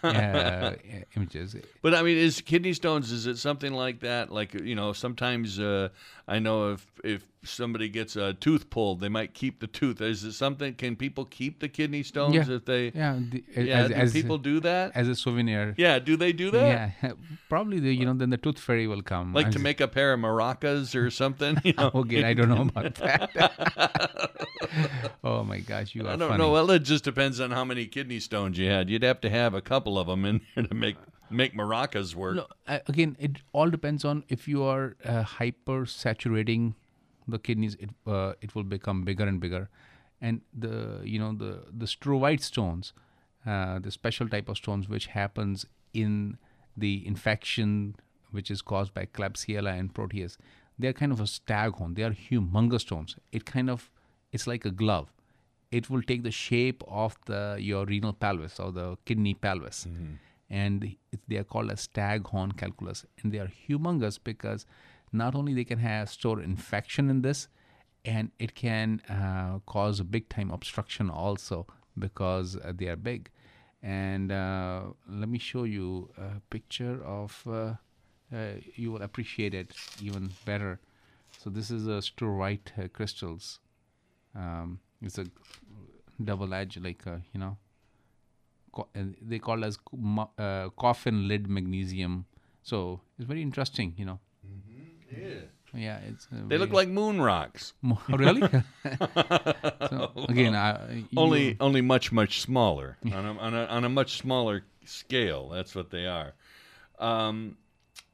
uh, 0.04 0.74
images. 1.16 1.56
But 1.82 1.94
I 1.94 2.02
mean, 2.02 2.16
is 2.16 2.40
kidney 2.40 2.72
stones? 2.72 3.10
Is 3.10 3.26
it 3.26 3.38
something 3.38 3.72
like 3.72 4.00
that? 4.00 4.30
Like 4.30 4.54
you 4.54 4.74
know, 4.74 4.92
sometimes 4.92 5.58
uh, 5.58 5.88
I 6.28 6.38
know 6.38 6.72
if 6.72 6.86
if 7.02 7.26
somebody 7.48 7.88
gets 7.88 8.16
a 8.16 8.34
tooth 8.34 8.70
pulled, 8.70 9.00
they 9.00 9.08
might 9.08 9.34
keep 9.34 9.60
the 9.60 9.66
tooth. 9.66 10.00
Is 10.00 10.24
it 10.24 10.32
something? 10.32 10.74
Can 10.74 10.96
people 10.96 11.24
keep 11.24 11.60
the 11.60 11.68
kidney 11.68 12.02
stones 12.02 12.34
Yeah. 12.34 12.54
if 12.56 12.64
they? 12.64 12.92
Yeah, 12.94 13.18
the, 13.30 13.44
Yeah, 13.56 13.78
as, 13.82 13.88
do 13.88 13.94
as, 13.94 14.12
people 14.12 14.38
do 14.38 14.60
that? 14.60 14.92
as 14.94 15.08
a 15.08 15.14
souvenir. 15.14 15.74
yeah, 15.76 15.98
do 15.98 16.16
they 16.16 16.32
do 16.32 16.50
that? 16.52 16.92
Yeah, 17.02 17.12
probably 17.48 17.80
the 17.80 17.94
you 17.94 18.04
know 18.06 18.14
then 18.14 18.30
the 18.30 18.36
tooth 18.36 18.58
fairy 18.58 18.86
will 18.86 19.02
come. 19.02 19.32
Like 19.32 19.46
I'm 19.46 19.52
to 19.52 19.56
just- 19.58 19.62
make 19.64 19.80
a 19.80 19.88
pair 19.88 20.12
of 20.12 20.20
maracas 20.20 20.94
or 20.94 21.10
something? 21.10 21.58
You 21.64 21.72
know? 21.78 21.90
Okay, 21.94 22.24
I 22.24 22.34
don't 22.34 22.48
know 22.48 22.62
about 22.62 22.94
that. 23.04 24.30
oh 25.22 25.44
my 25.44 25.60
gosh, 25.60 25.94
you 25.94 26.06
are 26.06 26.10
I 26.12 26.16
don't 26.16 26.28
funny. 26.30 26.42
know. 26.42 26.50
Well, 26.52 26.70
it 26.70 26.80
just 26.80 27.04
depends 27.04 27.40
on 27.40 27.50
how 27.50 27.64
many 27.64 27.86
kidney 27.86 28.20
stones 28.20 28.58
you 28.58 28.68
had. 28.68 28.90
You'd 28.90 29.02
have 29.02 29.20
to 29.22 29.30
have 29.30 29.54
a 29.54 29.60
couple 29.60 29.98
of 29.98 30.06
them 30.06 30.24
in 30.24 30.40
there 30.54 30.64
to 30.66 30.74
make 30.74 30.96
make 31.30 31.54
maracas 31.54 32.14
work. 32.14 32.36
No, 32.36 32.46
uh, 32.68 32.78
again, 32.86 33.16
it 33.18 33.38
all 33.52 33.70
depends 33.70 34.04
on 34.04 34.24
if 34.28 34.46
you 34.46 34.62
are 34.62 34.96
uh, 35.04 35.22
hyper 35.22 35.86
saturating 35.86 36.74
the 37.28 37.38
kidneys. 37.38 37.74
It 37.76 37.90
uh, 38.06 38.32
it 38.40 38.54
will 38.54 38.64
become 38.64 39.04
bigger 39.04 39.24
and 39.26 39.40
bigger, 39.40 39.68
and 40.20 40.40
the 40.52 41.00
you 41.04 41.18
know 41.18 41.32
the 41.32 41.64
the 41.72 41.86
struvite 41.86 42.40
stones, 42.42 42.92
uh, 43.46 43.78
the 43.78 43.90
special 43.90 44.28
type 44.28 44.48
of 44.48 44.56
stones 44.56 44.88
which 44.88 45.06
happens 45.06 45.66
in 45.92 46.38
the 46.76 47.06
infection 47.06 47.96
which 48.30 48.50
is 48.50 48.60
caused 48.62 48.92
by 48.94 49.06
Klebsiella 49.06 49.78
and 49.78 49.94
Proteus. 49.94 50.36
They 50.78 50.88
are 50.88 50.92
kind 50.92 51.12
of 51.12 51.20
a 51.20 51.26
staghorn. 51.26 51.94
They 51.94 52.02
are 52.02 52.10
humongous 52.12 52.80
stones. 52.80 53.16
It 53.30 53.44
kind 53.44 53.70
of 53.70 53.90
it's 54.32 54.46
like 54.46 54.64
a 54.64 54.70
glove. 54.72 55.12
It 55.70 55.88
will 55.90 56.02
take 56.02 56.22
the 56.24 56.30
shape 56.32 56.82
of 56.88 57.16
the 57.26 57.56
your 57.60 57.84
renal 57.86 58.12
pelvis 58.12 58.58
or 58.60 58.72
the 58.72 58.96
kidney 59.04 59.34
pelvis 59.34 59.86
and 60.50 60.84
it- 60.84 61.20
they 61.28 61.36
are 61.36 61.44
called 61.52 61.70
as 61.70 61.80
staghorn 61.82 62.52
calculus 62.52 63.06
and 63.22 63.32
they 63.32 63.38
are 63.44 63.50
humongous 63.68 64.18
because 64.22 64.66
not 65.14 65.34
only 65.36 65.54
they 65.54 65.64
can 65.64 65.78
have 65.80 66.10
store 66.10 66.40
infection 66.42 67.10
in 67.10 67.22
this 67.22 67.48
and 68.04 68.30
it 68.38 68.54
can 68.54 69.00
uh, 69.08 69.58
cause 69.66 70.00
big 70.02 70.28
time 70.28 70.50
obstruction 70.50 71.10
also 71.10 71.66
because 71.98 72.56
uh, 72.56 72.72
they 72.76 72.88
are 72.88 72.96
big 72.96 73.30
and 73.82 74.32
uh, 74.32 74.82
let 75.08 75.28
me 75.28 75.38
show 75.38 75.64
you 75.64 76.10
a 76.18 76.40
picture 76.50 77.02
of 77.04 77.42
uh, 77.48 77.74
uh, 78.34 78.54
you 78.76 78.92
will 78.92 79.02
appreciate 79.02 79.54
it 79.54 79.72
even 80.02 80.30
better 80.44 80.80
so 81.38 81.50
this 81.50 81.70
is 81.70 81.86
a 81.86 82.00
struvite 82.10 82.72
uh, 82.78 82.88
crystals 82.88 83.60
Um, 84.36 84.80
it's 85.02 85.18
a 85.18 85.26
double 86.22 86.54
edge, 86.54 86.78
like 86.78 87.04
you 87.34 87.40
know, 87.40 87.58
co- 88.72 88.88
they 88.94 89.38
call 89.38 89.64
as 89.64 89.76
co- 89.76 90.72
coffin 90.78 91.28
lid 91.28 91.48
magnesium. 91.48 92.26
So 92.62 93.00
it's 93.18 93.26
very 93.26 93.42
interesting, 93.42 93.94
you 93.96 94.04
know. 94.04 94.20
Yeah. 95.20 95.34
Yeah, 95.76 95.98
it's 96.08 96.28
uh, 96.32 96.36
They 96.46 96.56
look 96.56 96.72
like 96.72 96.88
moon 96.88 97.20
rocks. 97.20 97.72
Mo- 97.82 97.98
really. 98.08 98.42
so 99.90 100.12
again, 100.28 100.54
I, 100.54 100.98
you- 100.98 101.06
Only 101.16 101.56
only 101.58 101.80
much 101.80 102.12
much 102.12 102.40
smaller 102.40 102.96
on 103.04 103.12
a, 103.26 103.38
on 103.38 103.54
a 103.54 103.64
on 103.64 103.84
a 103.84 103.88
much 103.88 104.18
smaller 104.18 104.64
scale. 104.84 105.48
That's 105.48 105.74
what 105.74 105.90
they 105.90 106.06
are. 106.06 106.34
Um, 107.00 107.56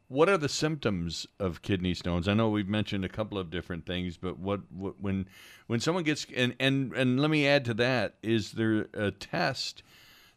what 0.09 0.28
are 0.28 0.38
the 0.38 0.49
symptoms 0.49 1.26
of 1.38 1.62
kidney 1.62 1.92
stones? 1.95 2.28
I 2.28 2.35
know 2.35 2.49
we've 2.49 2.66
mentioned 2.69 3.04
a 3.04 3.09
couple 3.09 3.38
of 3.38 3.50
different 3.50 3.87
things, 3.87 4.16
but 4.16 4.38
what, 4.38 4.61
what 4.73 5.00
when 5.00 5.26
when 5.66 5.80
someone 5.80 6.02
gets 6.04 6.26
and 6.35 6.54
and 6.59 6.92
and 6.95 7.21
let 7.21 7.30
me 7.30 7.47
add 7.47 7.64
to 7.66 7.75
that: 7.75 8.14
is 8.23 8.52
there 8.52 8.88
a 8.95 9.11
test 9.11 9.83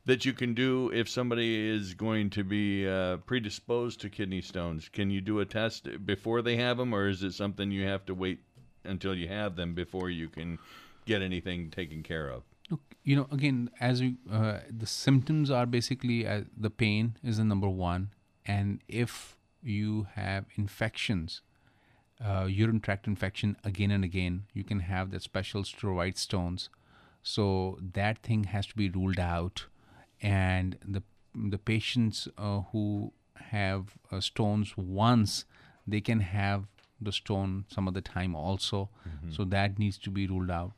that 0.05 0.25
you 0.25 0.33
can 0.33 0.53
do 0.53 0.91
if 0.93 1.07
somebody 1.07 1.69
is 1.69 1.93
going 1.93 2.29
to 2.31 2.43
be 2.43 2.87
uh, 2.87 3.17
predisposed 3.17 4.01
to 4.01 4.09
kidney 4.09 4.41
stones? 4.41 4.89
Can 4.89 5.09
you 5.09 5.21
do 5.21 5.39
a 5.39 5.45
test 5.45 5.87
before 6.05 6.41
they 6.41 6.57
have 6.57 6.77
them, 6.77 6.93
or 6.93 7.07
is 7.07 7.23
it 7.23 7.33
something 7.33 7.71
you 7.71 7.87
have 7.87 8.05
to 8.05 8.13
wait 8.13 8.39
until 8.83 9.15
you 9.15 9.27
have 9.27 9.55
them 9.55 9.73
before 9.73 10.09
you 10.09 10.27
can 10.27 10.59
get 11.05 11.21
anything 11.21 11.69
taken 11.69 12.03
care 12.03 12.29
of? 12.29 12.43
Look, 12.69 12.81
you 13.03 13.15
know, 13.15 13.27
again, 13.31 13.69
as 13.79 14.01
uh, 14.01 14.59
the 14.69 14.85
symptoms 14.85 15.51
are 15.51 15.65
basically 15.65 16.27
uh, 16.27 16.41
the 16.57 16.69
pain 16.69 17.17
is 17.23 17.37
the 17.37 17.43
number 17.43 17.69
one, 17.69 18.09
and 18.45 18.81
if 18.87 19.37
you 19.61 20.07
have 20.15 20.45
infections, 20.55 21.41
uh, 22.23 22.45
urine 22.49 22.79
tract 22.79 23.07
infection 23.07 23.55
again 23.63 23.91
and 23.91 24.03
again, 24.03 24.43
you 24.53 24.63
can 24.63 24.81
have 24.81 25.11
the 25.11 25.19
special 25.19 25.63
struvite 25.63 26.17
stones. 26.17 26.69
So 27.21 27.79
that 27.93 28.19
thing 28.19 28.45
has 28.45 28.67
to 28.67 28.75
be 28.75 28.89
ruled 28.89 29.19
out, 29.19 29.67
and 30.23 30.77
the 30.87 31.03
the 31.35 31.57
patients 31.57 32.27
uh, 32.37 32.61
who 32.71 33.11
have 33.35 33.97
uh, 34.11 34.19
stones 34.19 34.75
once, 34.77 35.45
they 35.85 35.99
can 35.99 36.19
have 36.21 36.65
the 37.01 37.11
stone 37.11 37.65
some 37.67 37.87
of 37.87 37.93
the 37.93 38.01
time 38.01 38.35
also. 38.35 38.89
So 39.35 39.43
that 39.45 39.77
needs 39.77 39.97
to 39.99 40.09
be 40.09 40.27
ruled 40.27 40.51
out. 40.51 40.71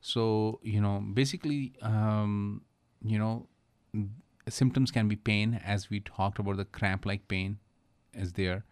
So 0.00 0.58
you 0.62 0.80
know, 0.80 1.00
basically, 1.12 1.74
um, 1.82 2.62
you 3.04 3.18
know, 3.18 3.46
symptoms 4.48 4.90
can 4.90 5.08
be 5.08 5.16
pain, 5.16 5.60
as 5.64 5.90
we 5.90 6.00
talked 6.00 6.38
about. 6.38 6.56
The 6.56 6.64
cramp-like 6.64 7.28
pain 7.28 7.58
is 8.14 8.32
there, 8.32 8.64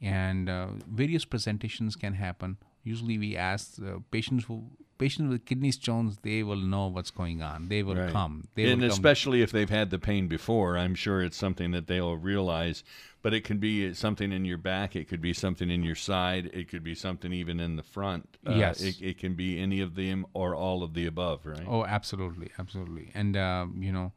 and 0.00 0.48
uh, 0.48 0.68
various 0.88 1.24
presentations 1.24 1.96
can 1.96 2.14
happen. 2.14 2.58
Usually, 2.84 3.18
we 3.18 3.36
ask 3.36 3.78
patients 4.10 4.44
who 4.44 4.64
patients 5.02 5.28
with 5.32 5.44
kidney 5.50 5.72
stones, 5.72 6.10
they 6.28 6.40
will 6.48 6.62
know 6.74 6.86
what's 6.94 7.10
going 7.22 7.40
on. 7.52 7.58
They 7.72 7.82
will 7.82 7.96
Right. 8.02 8.12
come. 8.18 8.34
They 8.54 8.64
and 8.70 8.80
will 8.80 8.88
come. 8.90 8.98
especially 8.98 9.40
if 9.46 9.50
they've 9.54 9.74
had 9.80 9.88
the 9.94 9.98
pain 10.10 10.24
before, 10.36 10.70
I'm 10.82 10.94
sure 11.04 11.18
it's 11.26 11.36
something 11.46 11.70
that 11.76 11.86
they'll 11.90 12.16
realize. 12.32 12.78
But 13.24 13.32
it 13.38 13.42
can 13.48 13.58
be 13.58 13.94
something 13.94 14.30
in 14.36 14.44
your 14.50 14.58
back. 14.72 14.88
It 15.00 15.06
could 15.10 15.20
be 15.30 15.34
something 15.44 15.70
in 15.76 15.82
your 15.88 15.94
side. 16.10 16.44
It 16.60 16.66
could 16.70 16.84
be 16.92 16.96
something 17.06 17.32
even 17.42 17.56
in 17.66 17.72
the 17.80 17.86
front. 17.96 18.24
Uh, 18.46 18.54
Yes. 18.64 18.76
It, 18.88 18.96
it 19.10 19.16
can 19.22 19.34
be 19.44 19.50
any 19.66 19.80
of 19.86 19.90
them 20.02 20.18
or 20.40 20.48
all 20.64 20.80
of 20.86 20.90
the 20.98 21.06
above, 21.12 21.38
right? 21.54 21.66
Oh, 21.74 21.84
absolutely, 21.98 22.48
absolutely. 22.62 23.06
And 23.20 23.32
um, 23.48 23.66
you 23.86 23.92
know, 23.96 24.08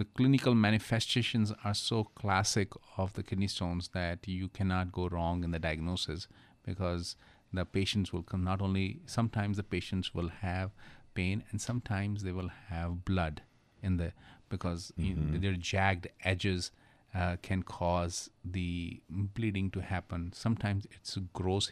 the 0.00 0.04
clinical 0.16 0.54
manifestations 0.68 1.48
are 1.66 1.74
so 1.90 1.98
classic 2.22 2.68
of 3.02 3.12
the 3.16 3.22
kidney 3.28 3.50
stones 3.56 3.84
that 3.98 4.18
you 4.38 4.46
cannot 4.58 4.86
go 4.98 5.04
wrong 5.14 5.36
in 5.46 5.50
the 5.56 5.62
diagnosis 5.68 6.20
because 6.68 7.16
the 7.52 7.64
patients 7.64 8.12
will 8.12 8.22
come. 8.22 8.44
Not 8.44 8.62
only 8.62 9.00
sometimes 9.06 9.56
the 9.56 9.62
patients 9.62 10.14
will 10.14 10.28
have 10.28 10.70
pain, 11.14 11.44
and 11.50 11.60
sometimes 11.60 12.22
they 12.22 12.32
will 12.32 12.50
have 12.68 13.04
blood 13.04 13.42
in 13.82 13.96
the 13.96 14.12
because 14.48 14.92
you 14.96 15.14
know, 15.14 15.38
their 15.38 15.54
jagged 15.54 16.08
edges 16.24 16.72
uh, 17.14 17.36
can 17.42 17.62
cause 17.62 18.30
the 18.44 19.00
bleeding 19.08 19.70
to 19.70 19.80
happen. 19.80 20.32
Sometimes 20.34 20.86
it's 20.92 21.16
gross 21.32 21.70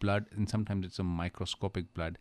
blood, 0.00 0.26
and 0.34 0.48
sometimes 0.48 0.86
it's 0.86 0.98
a 0.98 1.04
microscopic 1.04 1.92
blood. 1.94 2.18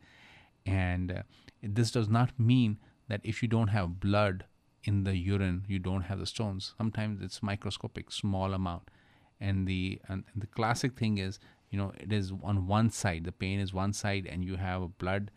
And 0.65 1.11
uh, 1.11 1.21
this 1.61 1.91
does 1.91 2.09
not 2.09 2.39
mean 2.39 2.77
that 3.07 3.21
if 3.23 3.41
you 3.41 3.47
don't 3.47 3.67
have 3.69 3.99
blood 3.99 4.45
in 4.83 5.03
the 5.03 5.15
urine, 5.15 5.65
you 5.67 5.79
don't 5.79 6.03
have 6.03 6.19
the 6.19 6.25
stones. 6.25 6.73
Sometimes 6.77 7.21
it's 7.21 7.41
microscopic, 7.43 8.11
small 8.11 8.53
amount. 8.53 8.89
And 9.39 9.67
the 9.67 9.99
and 10.07 10.23
the 10.35 10.47
classic 10.47 10.97
thing 10.97 11.17
is, 11.17 11.39
you 11.69 11.77
know, 11.77 11.91
it 11.99 12.11
is 12.13 12.31
on 12.43 12.67
one 12.67 12.89
side. 12.89 13.23
The 13.25 13.31
pain 13.31 13.59
is 13.59 13.73
one 13.73 13.93
side, 13.93 14.27
and 14.29 14.43
you 14.45 14.55
have 14.57 14.97
blood, 14.97 15.31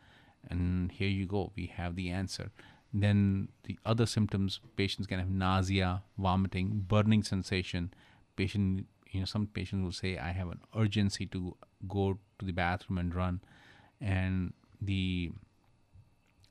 and 0.49 0.93
here 0.93 1.09
you 1.09 1.27
go. 1.27 1.53
We 1.57 1.67
have 1.67 1.97
the 1.97 2.11
answer. 2.11 2.51
Then 2.93 3.49
the 3.65 3.79
other 3.85 4.07
symptoms: 4.07 4.61
patients 4.77 5.07
can 5.07 5.19
have 5.19 5.31
nausea, 5.31 6.03
vomiting, 6.19 6.85
burning 6.89 7.23
sensation. 7.23 7.93
Patient, 8.37 8.87
you 9.11 9.21
know, 9.21 9.27
some 9.27 9.47
patients 9.47 9.83
will 9.83 9.93
say, 9.93 10.17
"I 10.19 10.31
have 10.33 10.49
an 10.51 10.61
urgency 10.77 11.27
to 11.27 11.57
go 11.89 12.19
to 12.39 12.45
the 12.45 12.53
bathroom 12.53 12.99
and 12.99 13.15
run," 13.15 13.41
and 14.01 14.53
the 14.81 15.33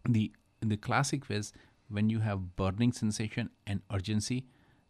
the 0.07 0.31
the 0.61 0.77
classic 0.77 1.29
is 1.29 1.53
when 1.89 2.09
you 2.09 2.19
have 2.19 2.55
burning 2.55 2.91
sensation 2.91 3.49
and 3.65 3.81
urgency 3.91 4.45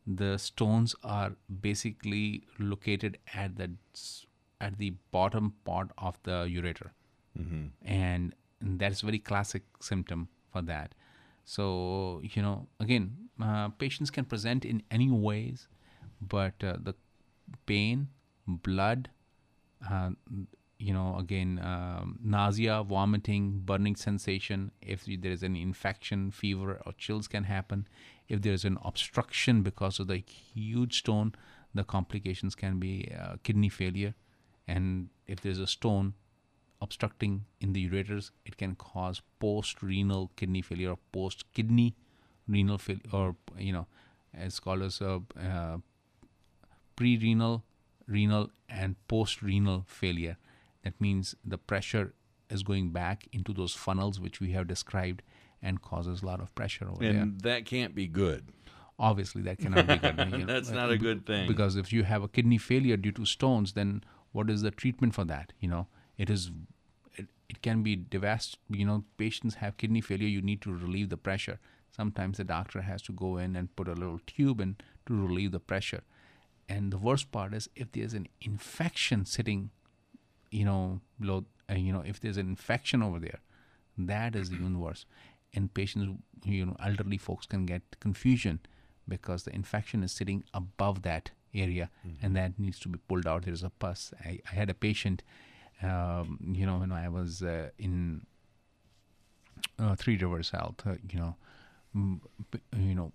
the 0.06 0.38
stones 0.38 0.96
are 1.04 1.34
basically 1.62 2.44
located 2.60 3.18
at 3.34 3.58
the 3.58 3.70
s- 3.94 4.26
at 4.60 4.78
the 4.78 4.92
bottom 5.12 5.54
part 5.66 5.92
of 5.98 6.18
the 6.24 6.46
ureter. 6.46 6.92
And 7.86 8.34
that's 8.62 9.02
very 9.02 9.20
classic 9.20 9.64
symptom 9.80 10.30
for 10.52 10.62
that. 10.64 10.96
So 11.46 12.22
you 12.24 12.42
know 12.42 12.68
again 12.80 13.30
uh, 13.42 13.70
patients 13.70 14.10
can 14.12 14.26
present 14.26 14.66
in 14.66 14.84
any 14.92 15.10
ways 15.10 15.68
but 16.20 16.56
uh, 16.64 16.78
the 16.82 16.94
pain 17.66 18.10
blood 18.48 19.10
uh, 19.90 20.10
you 20.78 20.94
know 20.94 21.16
again 21.18 21.60
um, 21.64 22.20
nausea 22.24 22.84
vomiting 22.84 23.62
burning 23.64 23.96
sensation 23.96 24.72
if 24.82 25.06
there 25.06 25.32
is 25.32 25.44
an 25.44 25.56
infection 25.56 26.32
fever 26.32 26.82
or 26.86 26.92
chills 26.98 27.28
can 27.28 27.46
happen 27.46 27.88
if 28.28 28.42
there 28.42 28.54
is 28.54 28.66
an 28.66 28.78
obstruction 28.84 29.62
because 29.62 30.00
of 30.00 30.08
the 30.08 30.18
huge 30.18 31.00
stone 31.00 31.34
the 31.74 31.84
complications 31.84 32.56
can 32.56 32.80
be 32.80 33.12
uh, 33.20 33.36
kidney 33.44 33.70
failure 33.70 34.14
and 34.68 35.10
if 35.26 35.42
there's 35.42 35.60
a 35.60 35.68
stone 35.68 36.14
obstructing 36.80 37.46
in 37.60 37.74
the 37.74 37.90
ureters 37.90 38.30
it 38.46 38.56
can 38.58 38.76
cause 38.76 39.22
post 39.40 39.82
renal 39.82 40.32
kidney 40.36 40.62
failure 40.62 40.92
or 40.92 41.00
post 41.12 41.52
kidney 41.54 41.96
renal 42.48 42.78
failure 42.78 43.02
or 43.12 43.36
you 43.58 43.74
know 43.74 43.88
as 44.34 44.60
called 44.60 44.84
as 44.84 45.02
a 45.02 45.22
uh, 45.40 45.78
pre-renal, 46.98 47.64
renal, 48.08 48.52
and 48.68 48.96
post-renal 49.08 49.86
failure. 49.88 50.38
That 50.84 51.00
means 51.00 51.36
the 51.46 51.58
pressure 51.58 52.14
is 52.50 52.64
going 52.64 52.90
back 52.90 53.28
into 53.32 53.54
those 53.54 53.74
funnels 53.74 54.20
which 54.20 54.40
we 54.40 54.52
have 54.52 54.68
described 54.68 55.22
and 55.62 55.82
causes 55.82 56.22
a 56.22 56.26
lot 56.26 56.40
of 56.40 56.54
pressure 56.56 56.90
over 56.90 57.04
there. 57.04 57.22
and 57.22 57.42
that 57.42 57.66
can't 57.66 57.96
be 57.96 58.08
good. 58.08 58.52
Obviously, 59.00 59.42
that 59.44 59.60
cannot 59.60 59.88
be 59.88 59.98
good. 59.98 60.18
you 60.32 60.38
know, 60.40 60.46
That's 60.46 60.72
uh, 60.72 60.76
not 60.76 60.92
a 60.92 60.98
good 60.98 61.26
thing. 61.26 61.48
Because 61.48 61.76
if 61.76 61.94
you 61.94 62.04
have 62.04 62.24
a 62.24 62.28
kidney 62.28 62.58
failure 62.58 62.98
due 62.98 63.12
to 63.12 63.26
stones, 63.26 63.74
then 63.74 64.04
what 64.38 64.52
is 64.52 64.62
the 64.62 64.70
treatment 64.70 65.16
for 65.16 65.26
that? 65.26 65.54
You 65.60 65.68
know, 65.68 65.88
it 66.18 66.30
is. 66.30 66.52
It, 67.16 67.26
it 67.50 67.62
can 67.64 67.82
be 67.82 67.98
devast. 67.98 68.58
You 68.70 68.86
know, 68.86 69.04
patients 69.18 69.56
have 69.56 69.78
kidney 69.78 70.02
failure. 70.02 70.28
You 70.28 70.44
need 70.44 70.62
to 70.62 70.72
relieve 70.72 71.10
the 71.10 71.18
pressure. 71.18 71.60
Sometimes 71.90 72.38
the 72.38 72.44
doctor 72.44 72.82
has 72.82 73.02
to 73.04 73.12
go 73.12 73.38
in 73.38 73.56
and 73.56 73.76
put 73.76 73.88
a 73.88 73.94
little 73.94 74.20
tube 74.28 74.62
in 74.62 74.76
to 75.08 75.20
relieve 75.28 75.52
the 75.52 75.60
pressure. 75.60 76.04
And 76.70 76.94
the 76.94 77.00
worst 77.00 77.32
part 77.32 77.56
is 77.56 77.70
if 77.76 77.92
there's 77.94 78.14
an 78.14 78.28
infection 78.40 79.26
sitting, 79.26 79.72
you 80.52 80.66
know, 80.66 81.02
below, 81.20 81.46
uh, 81.72 81.74
you 81.74 81.92
know, 81.92 82.04
if 82.06 82.20
there's 82.20 82.38
an 82.38 82.48
infection 82.48 83.02
over 83.02 83.20
there, 83.20 83.40
that 83.98 84.36
is 84.36 84.52
even 84.54 84.80
worse. 84.80 85.06
And 85.54 85.74
patients, 85.74 86.20
you 86.46 86.66
know, 86.66 86.76
elderly 86.80 87.18
folks 87.18 87.48
can 87.48 87.66
get 87.66 87.82
confusion 88.00 88.60
because 89.08 89.44
the 89.46 89.56
infection 89.56 90.04
is 90.04 90.12
sitting 90.12 90.44
above 90.54 91.02
that 91.02 91.32
area 91.62 91.90
and 92.22 92.36
that 92.36 92.60
needs 92.60 92.80
to 92.80 92.90
be 92.90 93.00
pulled 93.08 93.28
out. 93.28 93.44
There's 93.44 93.64
a 93.64 93.70
pus. 93.70 94.14
I, 94.24 94.40
I 94.52 94.56
had 94.56 94.70
a 94.70 94.74
patient, 94.74 95.24
um, 95.82 96.40
you 96.60 96.66
know, 96.66 96.78
when 96.78 96.92
I 96.92 97.10
was 97.10 97.42
uh, 97.42 97.70
in 97.78 98.26
uh, 99.80 99.96
Three 99.96 100.18
Rivers 100.18 100.50
Health, 100.52 100.86
uh, 100.86 100.96
you 101.10 101.20
know, 101.20 101.36
p- 102.52 102.60
you 102.78 102.96
know, 102.96 103.12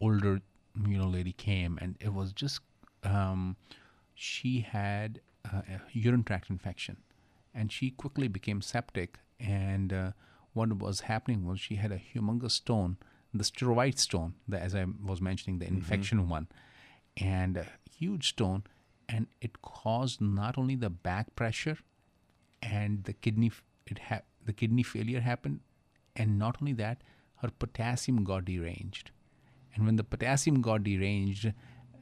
older, 0.00 0.40
you 0.88 0.98
know, 0.98 1.06
lady 1.06 1.32
came 1.32 1.78
and 1.80 1.96
it 2.00 2.12
was 2.12 2.32
just, 2.32 2.60
um, 3.04 3.56
she 4.14 4.60
had 4.60 5.20
uh, 5.44 5.62
a 5.68 5.80
urine 5.92 6.24
tract 6.24 6.50
infection 6.50 6.96
and 7.54 7.72
she 7.72 7.90
quickly 7.90 8.28
became 8.28 8.60
septic. 8.60 9.18
And 9.38 9.92
uh, 9.92 10.10
what 10.52 10.72
was 10.78 11.00
happening 11.00 11.46
was 11.46 11.60
she 11.60 11.76
had 11.76 11.92
a 11.92 11.98
humongous 11.98 12.52
stone, 12.52 12.96
the 13.34 13.44
struvite 13.44 13.98
stone, 13.98 14.34
the, 14.48 14.58
as 14.58 14.74
I 14.74 14.86
was 15.04 15.20
mentioning, 15.20 15.58
the 15.58 15.66
infection 15.66 16.28
one, 16.28 16.48
and 17.18 17.56
a 17.58 17.66
huge 17.98 18.28
stone. 18.28 18.64
And 19.08 19.28
it 19.40 19.62
caused 19.62 20.20
not 20.20 20.58
only 20.58 20.74
the 20.74 20.90
back 20.90 21.34
pressure 21.36 21.78
and 22.62 23.04
the 23.04 23.12
kidney, 23.12 23.52
it 23.86 23.98
had 23.98 24.22
the 24.44 24.52
kidney 24.52 24.82
failure 24.82 25.20
happened, 25.20 25.60
and 26.14 26.38
not 26.38 26.56
only 26.60 26.72
that, 26.72 27.02
her 27.36 27.50
potassium 27.58 28.24
got 28.24 28.44
deranged. 28.46 29.10
And 29.74 29.84
when 29.84 29.96
the 29.96 30.04
potassium 30.04 30.62
got 30.62 30.84
deranged, 30.84 31.52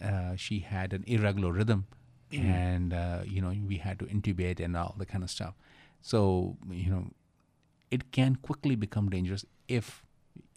uh, 0.03 0.37
she 0.37 0.61
had 0.61 0.93
an 0.93 1.05
irregular 1.07 1.53
rhythm, 1.53 1.87
and 2.33 2.93
uh, 2.93 3.21
you 3.25 3.41
know 3.41 3.55
we 3.67 3.77
had 3.77 3.99
to 3.99 4.07
intubate 4.07 4.61
and 4.61 4.77
all 4.77 4.95
the 4.99 5.07
kind 5.07 5.25
of 5.25 5.31
stuff. 5.31 5.55
So 6.01 6.57
you 6.71 6.91
know, 6.91 7.11
it 7.91 8.13
can 8.13 8.37
quickly 8.37 8.77
become 8.77 9.09
dangerous 9.09 9.45
if 9.69 10.03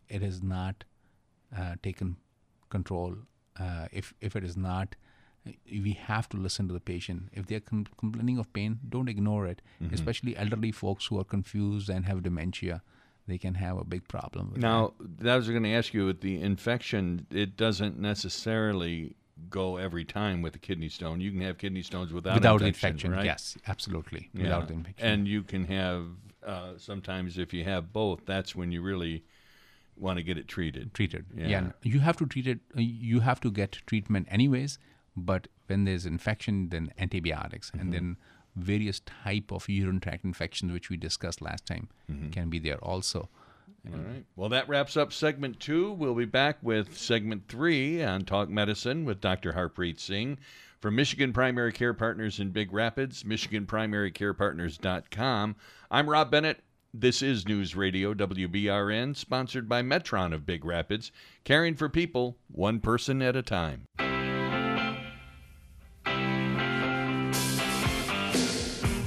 it 0.10 0.24
is 0.24 0.42
not 0.42 0.84
uh, 1.58 1.76
taken 1.84 2.18
control. 2.70 3.16
Uh, 3.60 3.88
if 3.92 4.14
if 4.22 4.36
it 4.36 4.44
is 4.44 4.56
not, 4.56 4.96
we 5.70 5.94
have 5.94 6.28
to 6.30 6.38
listen 6.38 6.68
to 6.68 6.74
the 6.74 6.80
patient. 6.80 7.24
If 7.34 7.48
they're 7.48 7.60
com- 7.60 7.88
complaining 7.98 8.38
of 8.38 8.52
pain, 8.54 8.80
don't 8.90 9.10
ignore 9.10 9.48
it. 9.48 9.62
Especially 9.92 10.36
elderly 10.38 10.72
folks 10.72 11.06
who 11.08 11.20
are 11.20 11.24
confused 11.24 11.90
and 11.90 12.06
have 12.06 12.24
dementia, 12.24 12.82
they 13.28 13.38
can 13.38 13.56
have 13.56 13.78
a 13.78 13.84
big 13.84 14.08
problem. 14.08 14.52
With 14.52 14.62
Now, 14.62 14.94
that 15.20 15.36
was 15.36 15.50
going 15.50 15.64
to 15.64 15.74
ask 15.74 15.94
you 15.94 16.06
with 16.06 16.22
the 16.22 16.42
infection, 16.42 17.26
it 17.32 17.58
doesn't 17.58 18.00
necessarily 18.00 19.16
go 19.50 19.78
every 19.78 20.04
time 20.06 20.42
with 20.42 20.56
a 20.56 20.60
kidney 20.60 20.90
stone. 20.90 21.22
You 21.22 21.32
can 21.32 21.42
have 21.42 21.58
kidney 21.58 21.84
stones 21.84 22.12
without 22.12 22.36
without 22.36 22.62
infection, 22.62 22.88
infection. 22.90 23.12
right? 23.12 23.26
Yes, 23.26 23.58
absolutely. 23.68 24.30
Yeah. 24.34 24.44
Without 24.44 24.72
infection. 24.72 25.08
And 25.08 25.28
you 25.28 25.44
can 25.44 25.66
have 25.66 26.06
uh, 26.46 26.72
sometimes 26.78 27.38
if 27.38 27.54
you 27.54 27.64
have 27.64 27.94
both, 27.94 28.26
that's 28.26 28.56
when 28.56 28.72
you 28.72 28.82
really 28.82 29.24
want 29.96 30.18
to 30.18 30.24
get 30.24 30.38
it 30.38 30.48
treated. 30.48 30.94
treated. 30.94 31.26
Yeah. 31.36 31.48
Yeah. 31.48 31.72
you 31.84 32.00
have 32.00 32.18
to 32.18 32.26
treat 32.26 32.48
it. 32.48 32.60
uh, 32.76 32.82
You 32.82 33.20
have 33.22 33.40
to 33.42 33.52
get 33.52 33.72
treatment 33.86 34.28
anyways. 34.30 34.80
But 35.18 35.48
when 35.66 35.84
there's 35.86 36.06
infection, 36.06 36.70
then 36.70 36.92
antibiotics, 36.98 37.72
Mm-hmm. 37.72 37.80
and 37.82 37.94
then 37.94 38.18
various 38.56 39.02
type 39.02 39.52
of 39.52 39.68
urinary 39.68 40.00
tract 40.00 40.24
infections, 40.24 40.72
which 40.72 40.90
we 40.90 40.96
discussed 40.98 41.42
last 41.42 41.66
time, 41.66 41.90
Mm-hmm. 42.12 42.30
can 42.30 42.50
be 42.50 42.60
there 42.60 42.78
also. 42.84 43.28
All 43.92 43.98
right. 44.00 44.24
Well, 44.36 44.50
that 44.50 44.68
wraps 44.70 44.98
up 44.98 45.12
segment 45.14 45.60
two. 45.60 45.92
We'll 45.94 46.16
be 46.16 46.26
back 46.26 46.58
with 46.62 46.96
segment 46.98 47.44
three 47.48 48.04
on 48.04 48.26
Talk 48.26 48.50
Medicine 48.50 49.06
with 49.06 49.22
Dr. 49.22 49.54
Harpreet 49.54 50.00
Singh 50.00 50.38
from 50.82 50.96
Michigan 50.96 51.32
Primary 51.34 51.72
Care 51.72 51.94
Partners 51.94 52.40
in 52.40 52.50
Big 52.52 52.74
Rapids, 52.74 53.24
MichiganPrimaryCarePartners.com. 53.24 55.56
I'm 55.92 56.10
Rob 56.10 56.32
Bennett. 56.32 56.62
This 56.94 57.22
is 57.22 57.48
News 57.48 57.76
Radio 57.76 58.14
WBRN, 58.14 59.16
sponsored 59.16 59.70
by 59.70 59.82
Metron 59.84 60.34
of 60.34 60.46
Big 60.46 60.66
Rapids, 60.66 61.12
caring 61.44 61.76
for 61.76 61.90
people 61.90 62.38
one 62.52 62.80
person 62.80 63.22
at 63.22 63.36
a 63.36 63.42
time. 63.44 63.84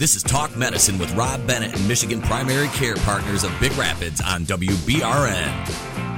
This 0.00 0.16
is 0.16 0.23
Talk 0.23 0.57
Medicine 0.57 0.99
with 0.99 1.12
Rob 1.12 1.47
Bennett 1.47 1.76
and 1.76 1.87
Michigan 1.87 2.23
Primary 2.23 2.69
Care 2.69 2.97
Partners 2.97 3.45
of 3.45 3.52
Big 3.61 3.73
Rapids 3.73 4.23
on 4.23 4.47
WBRN. 4.47 6.10